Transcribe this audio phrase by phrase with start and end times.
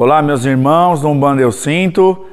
[0.00, 2.24] Olá, meus irmãos, no Bando eu sinto.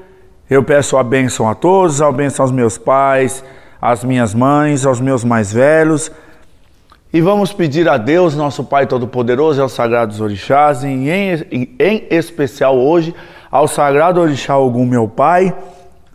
[0.47, 3.43] Eu peço a bênção a todos, a bênção aos meus pais,
[3.81, 6.11] às minhas mães, aos meus mais velhos.
[7.11, 12.77] E vamos pedir a Deus, nosso Pai Todo-Poderoso, aos Sagrados Orixás, e em, em especial
[12.77, 13.15] hoje,
[13.49, 15.51] ao Sagrado Orixá Ogum, meu Pai,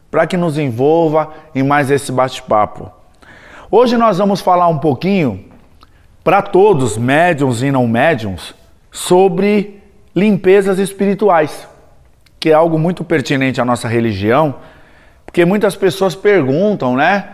[0.09, 2.93] para que nos envolva em mais esse bate-papo.
[3.69, 5.47] Hoje nós vamos falar um pouquinho,
[6.23, 8.55] para todos, médiums e não médiums,
[8.93, 9.80] sobre
[10.15, 11.69] limpezas espirituais,
[12.39, 14.57] que é algo muito pertinente à nossa religião,
[15.25, 17.29] porque muitas pessoas perguntam, né?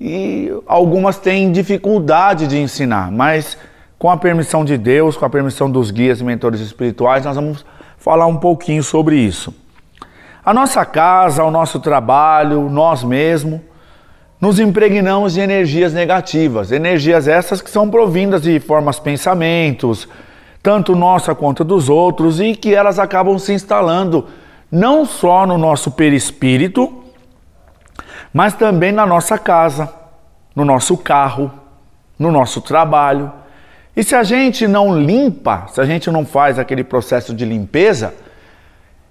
[0.00, 3.56] E algumas têm dificuldade de ensinar, mas
[3.98, 7.64] com a permissão de Deus, com a permissão dos guias e mentores espirituais, nós vamos
[7.96, 9.54] falar um pouquinho sobre isso.
[10.44, 13.60] A nossa casa, o nosso trabalho, nós mesmos,
[14.40, 20.08] nos impregnamos de energias negativas, energias essas que são provindas de formas pensamentos,
[20.62, 24.28] tanto nossa quanto dos outros, e que elas acabam se instalando
[24.70, 27.02] não só no nosso perispírito,
[28.32, 29.92] mas também na nossa casa,
[30.54, 31.50] no nosso carro,
[32.18, 33.30] no nosso trabalho.
[33.94, 38.14] E se a gente não limpa, se a gente não faz aquele processo de limpeza,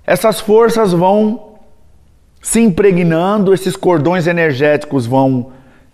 [0.06, 1.58] essas forças vão
[2.42, 5.52] se impregnando, esses cordões energéticos vão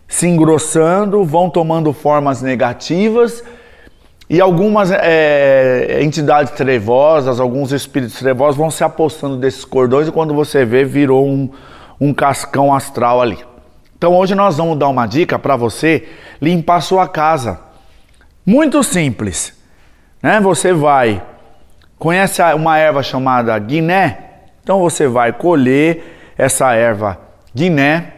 [0.08, 3.44] se engrossando, vão tomando formas negativas
[4.30, 10.34] e algumas é, entidades trevosas, alguns espíritos trevosos vão se apostando desses cordões e quando
[10.34, 11.50] você vê, virou um,
[12.00, 13.40] um cascão astral ali.
[13.98, 16.08] Então hoje nós vamos dar uma dica para você
[16.42, 17.60] limpar sua casa.
[18.46, 19.54] Muito simples.
[20.22, 20.42] Né?
[20.42, 21.24] Você vai,
[21.98, 24.20] conhece uma erva chamada guiné?
[24.62, 27.18] Então você vai colher essa erva
[27.56, 28.14] guiné,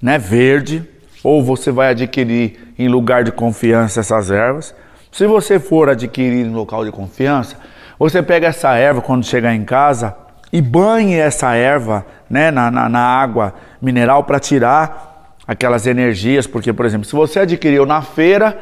[0.00, 0.88] né, verde,
[1.22, 4.74] ou você vai adquirir em lugar de confiança essas ervas.
[5.10, 7.56] Se você for adquirir em local de confiança,
[7.98, 10.14] você pega essa erva quando chegar em casa
[10.52, 16.46] e banhe essa erva né, na, na, na água mineral para tirar aquelas energias.
[16.46, 18.56] Porque, por exemplo, se você adquiriu na feira,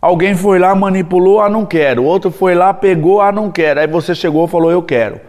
[0.00, 2.04] alguém foi lá, manipulou, ah, não quero.
[2.04, 3.80] Outro foi lá, pegou, ah, não quero.
[3.80, 5.20] Aí você chegou e falou, eu quero.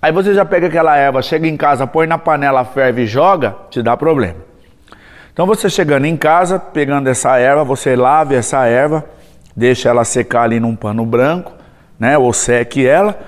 [0.00, 3.56] Aí você já pega aquela erva, chega em casa, põe na panela, ferve e joga,
[3.70, 4.36] te dá problema.
[5.32, 9.04] Então você chegando em casa, pegando essa erva, você lave essa erva
[9.56, 11.52] deixa ela secar ali num pano branco,
[11.98, 13.18] né, ou seque ela,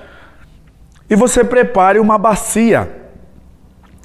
[1.09, 2.89] e você prepare uma bacia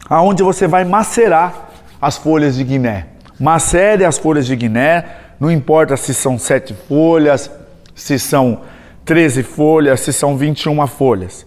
[0.09, 3.07] aonde você vai macerar as folhas de guiné.
[3.39, 5.05] Macere as folhas de guiné,
[5.41, 7.51] não importa se são sete folhas,
[7.95, 8.61] se são
[9.05, 11.47] 13 folhas, se são 21 folhas.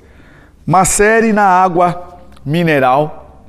[0.65, 3.43] Macere na água mineral,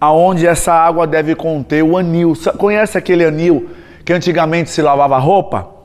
[0.00, 2.32] aonde essa água deve conter o anil.
[2.56, 3.70] Conhece aquele anil
[4.04, 5.77] que antigamente se lavava roupa?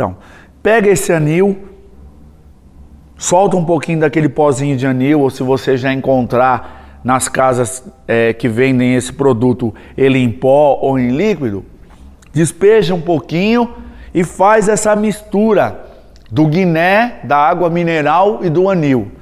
[0.00, 0.16] Então,
[0.62, 1.58] pega esse anil,
[3.18, 8.32] solta um pouquinho daquele pozinho de anil, ou se você já encontrar nas casas é,
[8.32, 11.66] que vendem esse produto, ele em pó ou em líquido,
[12.32, 13.74] despeja um pouquinho
[14.14, 15.84] e faz essa mistura
[16.30, 19.12] do guiné, da água mineral e do anil.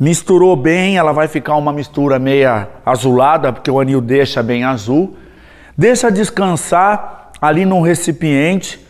[0.00, 5.16] Misturou bem, ela vai ficar uma mistura meia azulada, porque o anil deixa bem azul.
[5.78, 8.84] Deixa descansar ali num recipiente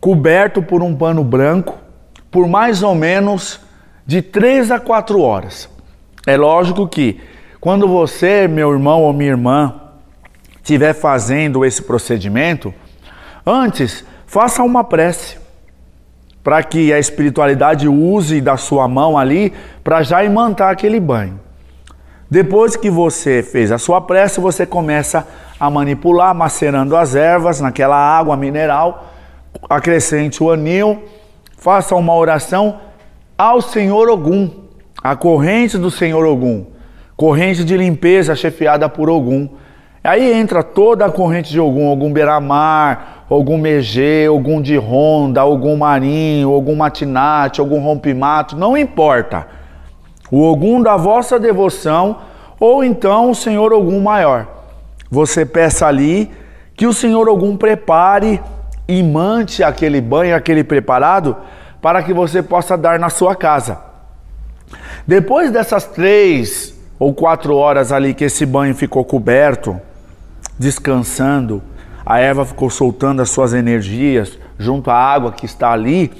[0.00, 1.78] coberto por um pano branco
[2.30, 3.60] por mais ou menos
[4.06, 5.68] de 3 a 4 horas.
[6.26, 7.20] É lógico que
[7.60, 9.74] quando você, meu irmão ou minha irmã,
[10.56, 12.72] estiver fazendo esse procedimento,
[13.44, 15.38] antes faça uma prece
[16.44, 21.40] para que a espiritualidade use da sua mão ali para já imantar aquele banho.
[22.30, 25.26] Depois que você fez a sua prece, você começa
[25.58, 29.12] a manipular, macerando as ervas naquela água mineral
[29.68, 31.02] acrescente o anil,
[31.56, 32.80] faça uma oração
[33.36, 34.50] ao Senhor Ogum,
[35.02, 36.66] a corrente do Senhor Ogum,
[37.16, 39.48] corrente de limpeza chefiada por Ogum.
[40.02, 45.76] Aí entra toda a corrente de Ogum, Ogum Beramar, Ogum Megê, Ogum de Ronda, Ogum
[45.76, 49.46] Marinho, Ogum Matinate, Ogum Rompimato, não importa.
[50.30, 52.18] O Ogum da vossa devoção
[52.58, 54.46] ou então o Senhor Ogum maior.
[55.10, 56.30] Você peça ali
[56.74, 58.40] que o Senhor Ogum prepare
[58.88, 59.04] e
[59.62, 61.36] aquele banho, aquele preparado,
[61.82, 63.78] para que você possa dar na sua casa.
[65.06, 69.78] Depois dessas três ou quatro horas ali que esse banho ficou coberto,
[70.58, 71.62] descansando,
[72.04, 76.10] a erva ficou soltando as suas energias junto à água que está ali,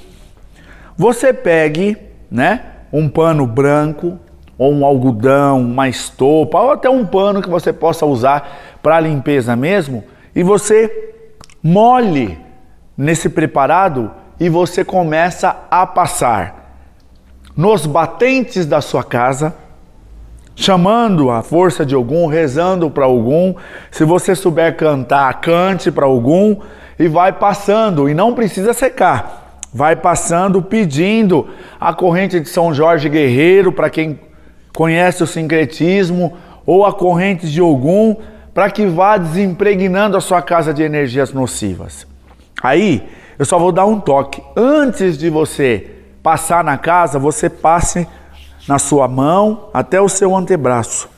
[0.95, 1.97] você pegue,
[2.29, 2.61] né,
[2.93, 4.19] um pano branco
[4.57, 9.55] ou um algodão, uma estopa ou até um pano que você possa usar para limpeza
[9.55, 10.03] mesmo
[10.35, 11.13] e você
[11.63, 12.48] molhe
[12.99, 16.75] nesse preparado e você começa a passar
[17.55, 19.55] nos batentes da sua casa,
[20.53, 23.55] chamando a força de algum, rezando para algum.
[23.89, 26.57] Se você souber cantar, cante para algum
[26.99, 29.61] e vai passando e não precisa secar.
[29.73, 31.47] Vai passando pedindo
[31.79, 34.19] a corrente de São Jorge Guerreiro para quem
[34.75, 36.33] conhece o sincretismo
[36.65, 38.17] ou a corrente de algum
[38.53, 42.08] para que vá desimpregnando a sua casa de energias nocivas.
[42.61, 44.43] Aí, eu só vou dar um toque.
[44.55, 45.89] Antes de você
[46.21, 48.07] passar na casa, você passe
[48.67, 51.09] na sua mão até o seu antebraço.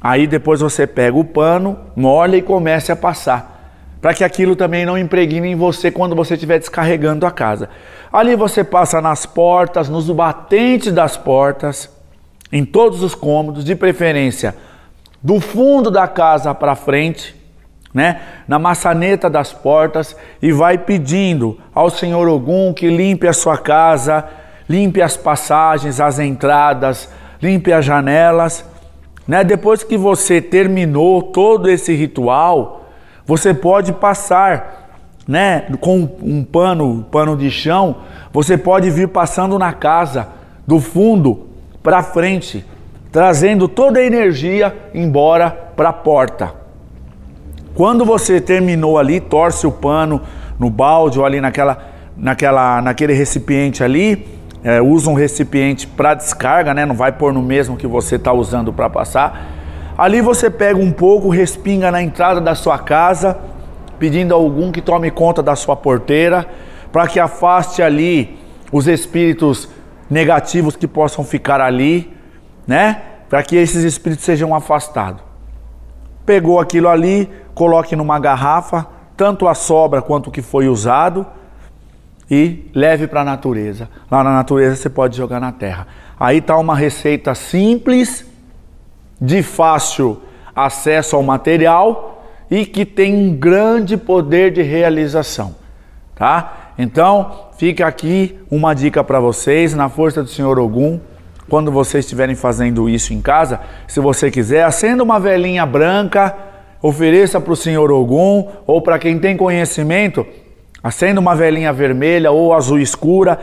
[0.00, 3.56] Aí depois você pega o pano, molha e comece a passar.
[4.00, 7.68] Para que aquilo também não impregne em você quando você estiver descarregando a casa.
[8.12, 11.90] Ali você passa nas portas, nos batentes das portas,
[12.52, 14.54] em todos os cômodos, de preferência
[15.22, 17.34] do fundo da casa para frente,
[17.92, 23.56] né, na maçaneta das portas e vai pedindo ao Senhor Ogum que limpe a sua
[23.56, 24.24] casa,
[24.68, 28.64] limpe as passagens, as entradas, limpe as janelas.
[29.26, 29.42] Né?
[29.42, 32.84] Depois que você terminou todo esse ritual,
[33.26, 34.88] você pode passar
[35.26, 37.96] né, com um pano, pano de chão,
[38.32, 40.28] você pode vir passando na casa,
[40.66, 41.46] do fundo
[41.82, 42.64] para frente,
[43.10, 46.57] trazendo toda a energia embora para a porta.
[47.78, 50.20] Quando você terminou ali, torce o pano
[50.58, 51.78] no balde ou ali naquela,
[52.16, 54.26] naquela, naquele recipiente ali,
[54.64, 56.84] é, usa um recipiente para descarga, né?
[56.84, 59.94] Não vai pôr no mesmo que você está usando para passar.
[59.96, 63.38] Ali você pega um pouco, respinga na entrada da sua casa,
[63.96, 66.48] pedindo a algum que tome conta da sua porteira,
[66.90, 68.36] para que afaste ali
[68.72, 69.68] os espíritos
[70.10, 72.12] negativos que possam ficar ali
[72.66, 73.02] né?
[73.30, 75.27] Para que esses espíritos sejam afastados.
[76.28, 78.86] Pegou aquilo ali, coloque numa garrafa,
[79.16, 81.26] tanto a sobra quanto o que foi usado,
[82.30, 83.88] e leve para a natureza.
[84.10, 85.86] Lá na natureza você pode jogar na terra.
[86.20, 88.26] Aí está uma receita simples,
[89.18, 90.20] de fácil
[90.54, 95.56] acesso ao material e que tem um grande poder de realização,
[96.14, 96.72] tá?
[96.76, 101.00] Então, fica aqui uma dica para vocês, na força do Senhor Ogum,
[101.48, 106.36] quando vocês estiverem fazendo isso em casa, se você quiser, acenda uma velhinha branca,
[106.82, 110.26] ofereça para o Senhor Ogum, ou para quem tem conhecimento,
[110.82, 113.38] acenda uma velhinha vermelha ou azul escura,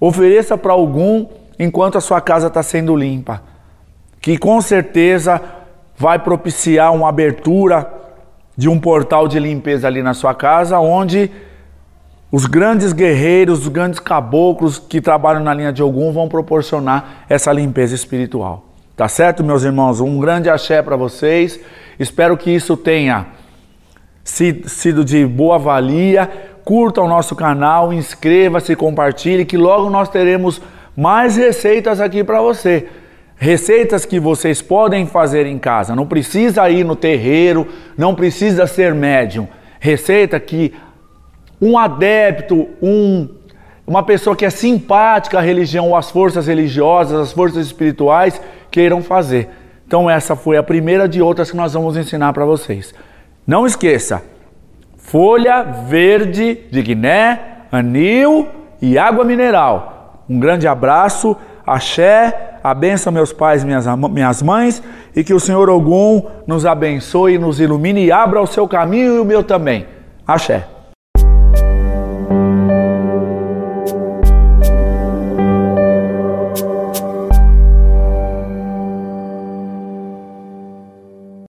[0.00, 1.26] ofereça para algum
[1.58, 3.42] enquanto a sua casa está sendo limpa,
[4.20, 5.40] que com certeza
[5.96, 7.88] vai propiciar uma abertura
[8.56, 11.30] de um portal de limpeza ali na sua casa, onde
[12.32, 17.52] os grandes guerreiros, os grandes caboclos que trabalham na linha de Ogum vão proporcionar essa
[17.52, 18.64] limpeza espiritual.
[18.96, 20.00] Tá certo, meus irmãos?
[20.00, 21.60] Um grande axé para vocês.
[21.98, 23.26] Espero que isso tenha
[24.24, 26.30] sido de boa valia.
[26.64, 30.62] Curta o nosso canal, inscreva-se, compartilhe, que logo nós teremos
[30.96, 32.88] mais receitas aqui para você.
[33.36, 35.94] Receitas que vocês podem fazer em casa.
[35.94, 39.48] Não precisa ir no terreiro, não precisa ser médium.
[39.80, 40.72] Receita que
[41.62, 43.28] um adepto, um,
[43.86, 49.48] uma pessoa que é simpática à religião às forças religiosas, às forças espirituais, queiram fazer.
[49.86, 52.92] Então, essa foi a primeira de outras que nós vamos ensinar para vocês.
[53.46, 54.24] Não esqueça:
[54.96, 57.38] folha verde de Guiné,
[57.70, 58.48] anil
[58.80, 60.24] e água mineral.
[60.28, 64.82] Um grande abraço, axé, abençoe meus pais minhas, minhas mães
[65.14, 69.20] e que o Senhor Ogum nos abençoe, nos ilumine e abra o seu caminho e
[69.20, 69.86] o meu também.
[70.26, 70.71] Axé.